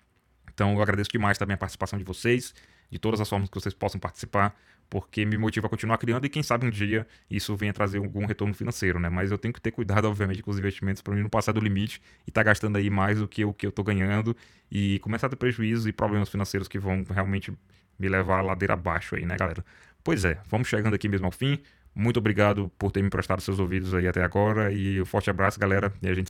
Então, 0.53 0.74
eu 0.74 0.81
agradeço 0.81 1.09
demais 1.09 1.38
também 1.38 1.53
a 1.53 1.57
participação 1.57 2.00
de 2.00 2.05
vocês, 2.05 2.53
de 2.89 3.00
todas 3.00 3.20
as 3.20 3.29
formas 3.29 3.50
que 3.50 3.60
vocês 3.60 3.74
possam 3.74 4.00
participar 4.00 4.56
porque 4.89 5.25
me 5.25 5.38
motiva 5.38 5.67
a 5.67 5.70
continuar 5.70 5.98
criando 5.98 6.25
e 6.25 6.29
quem 6.29 6.41
sabe 6.41 6.65
um 6.65 6.70
dia 6.70 7.06
isso 7.29 7.56
venha 7.56 7.74
trazer 7.74 7.98
algum 7.98 8.25
retorno 8.25 8.53
financeiro, 8.53 9.00
né? 9.00 9.10
Mas 9.10 9.32
eu 9.32 9.38
tenho 9.38 9.53
que 9.53 9.62
ter 9.62 9.72
cuidado, 9.72 10.06
obviamente, 10.08 10.41
com 10.41 10.51
os 10.51 10.58
investimentos 10.58 11.01
para 11.01 11.13
mim 11.13 11.22
não 11.22 11.29
passar 11.29 11.51
do 11.51 11.60
limite 11.60 12.01
e 12.25 12.29
estar 12.29 12.41
tá 12.41 12.44
gastando 12.44 12.77
aí 12.77 12.89
mais 12.89 13.20
do 13.20 13.27
que 13.27 13.44
o 13.44 13.53
que 13.53 13.65
eu 13.65 13.70
estou 13.70 13.84
ganhando 13.84 14.36
e 14.72 15.00
começar 15.00 15.27
a 15.27 15.29
ter 15.29 15.36
prejuízos 15.36 15.88
e 15.88 15.91
problemas 15.91 16.29
financeiros 16.29 16.67
que 16.67 16.79
vão 16.79 17.06
realmente 17.10 17.51
me 18.00 18.08
levar 18.08 18.39
a 18.39 18.41
ladeira 18.41 18.74
abaixo 18.74 19.15
aí, 19.15 19.25
né, 19.25 19.36
galera? 19.38 19.63
Pois 20.03 20.24
é, 20.24 20.39
vamos 20.48 20.67
chegando 20.67 20.94
aqui 20.94 21.10
mesmo 21.10 21.25
ao 21.25 21.32
fim. 21.32 21.60
Muito 21.94 22.17
obrigado 22.17 22.72
por 22.77 22.91
ter 22.91 23.01
me 23.01 23.10
prestado 23.10 23.41
seus 23.41 23.60
ouvidos 23.60 23.94
aí 23.94 24.08
até 24.08 24.24
agora 24.24 24.72
e 24.72 25.01
um 25.01 25.06
forte 25.06 25.32
abraço, 25.32 25.60
galera, 25.60 25.91
e 26.01 26.08
a 26.08 26.13
gente 26.13 26.25